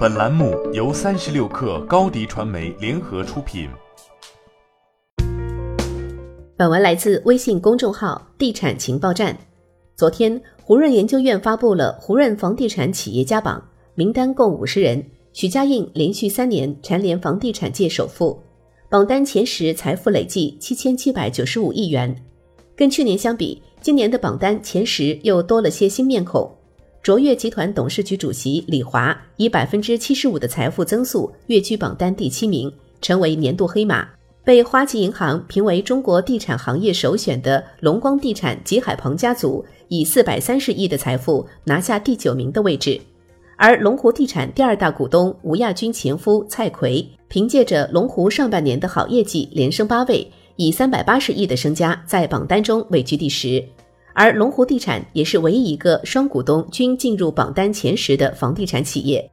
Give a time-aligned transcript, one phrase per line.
[0.00, 3.68] 本栏目由三十六氪高低传媒联合出品。
[6.56, 9.36] 本文来自微信公众号“地产情报站”。
[9.94, 13.62] 昨天，胡润研究院发布了胡润房地产企业家榜，
[13.94, 18.42] 名单共五十人，许家印连续三年蝉联房地产界首富，
[18.88, 22.16] 榜单前十财富累计七千七百九十五亿元。
[22.74, 26.50] 跟去年相比，今年的榜单前十又多了些新面孔。
[27.02, 32.70] 卓越集团董事局主席李华以百分之七十五的财富增速跃居榜单第七名，
[33.00, 34.06] 成为年度黑马。
[34.44, 43.00] 被花旗银行评为中国地产行业首选的龙光地产吉海鹏家族，以四百三十亿的财富拿下第九名的位置。
[43.56, 53.64] 而龙湖地产第二大股东吴亚军前夫蔡奎，凭借着龙湖上半年的好业绩，连升八位，以三百八十亿的身家在榜单中位居第十。
[54.12, 59.30] 而龙湖地产也是唯一一个双股东均进入榜单前十的房地产企业。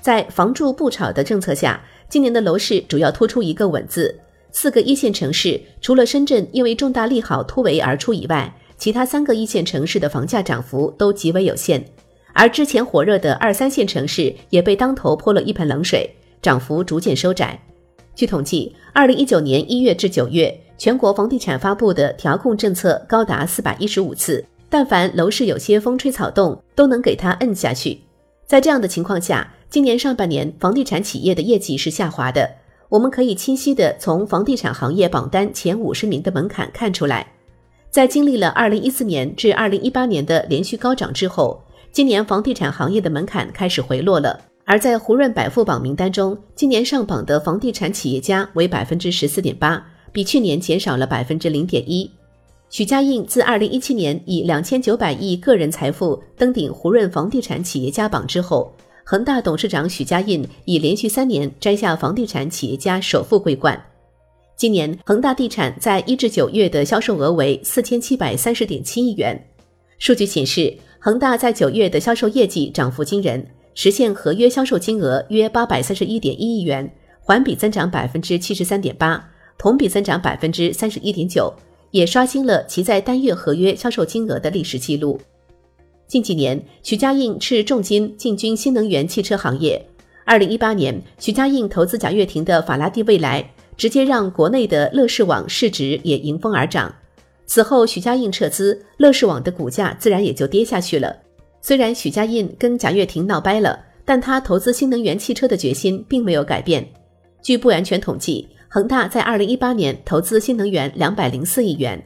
[0.00, 4.18] 在房住不炒的政策下，今年的楼市主要突出一个“稳”字。
[4.52, 11.84] 四个一线城市，除了深圳因为重大利好突围而出以外，其他三个一线城市的房价涨幅都极为有限。
[12.32, 16.08] 而之前火热的二三线城市也被当头泼了一盆冷水，
[16.40, 17.60] 涨幅逐渐收窄。
[18.14, 20.58] 据统计，二零一九年一月至九月。
[20.80, 28.00] 全国房地产发布的调控政策高达四百一十五次，但凡楼市有些风吹草动，都能给它摁下去。
[28.46, 32.50] 在这样的情况下，今年上半年房地产企业的业绩是下滑的。
[32.88, 37.26] 我们可以清晰的从房地产行业榜单前五十名的门槛看出来。
[37.90, 44.40] 在经历了二零一四年至二零一八年的连续高涨之后，今年房地产行业的门槛开始回落了。
[44.64, 49.84] 而在胡润百富榜名单中，今年上榜的房地产企业家为百分之十四点八。
[50.12, 52.10] 比去年减少了百分之零点一。
[52.68, 58.72] 许家印自二零一七年以两千九百亿个人财富登顶胡润房地产企业家榜之后，
[59.04, 63.82] 恒大董事长许家印已连续三年摘下房地产企业家首富桂冠。
[64.56, 69.36] 今年恒大地产在一至九月的销售额为四千七百三十点七亿元。
[69.98, 76.88] 数据显示，恒大在九月的销售业绩涨幅惊人，实现合约销售金额约八百三十一点一亿元，
[77.20, 79.28] 环比增长百分之七十三点八。
[79.60, 81.52] 同比增长百分之三十一点九，
[81.90, 85.20] 也刷新了其在单月合约销售金额的历史记录。
[86.06, 89.84] 近几年，许家印斥重金进军新能源汽车行业。
[90.24, 96.90] 二零一八年，许家印投资贾跃亭的法拉第未来，直接让国内的乐视网市值也迎风而涨。
[97.44, 101.14] 此后，许家印撤资，乐视网的股价自然也就跌下去了。
[101.60, 106.88] 虽然许家印跟贾跃亭闹掰了，但他投资新能源汽车的决心并没有改变。
[107.42, 108.48] 据不完全统计。
[108.72, 112.00] 恒大在二零一八年投资新能源两百零四亿元，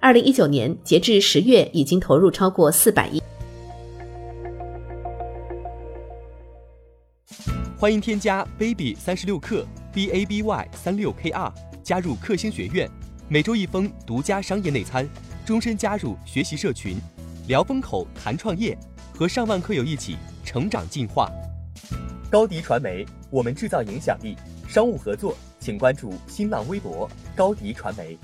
[0.00, 3.22] 二零一九年截至十月已经投入超过四百亿。
[7.76, 12.90] 欢迎添加 baby 三十六克 b a b y 三六 k r 加入克星学院，
[13.28, 15.06] 每周一封独家商业内参，
[15.44, 16.96] 终身加入学习社群，
[17.46, 18.74] 聊风口谈创业，
[19.14, 21.30] 和上万课友一起成长进化。
[22.30, 24.34] 高迪传媒，我们制造影响力。
[24.66, 25.36] 商务合作。
[25.66, 28.16] 请关注新浪微博高迪传媒。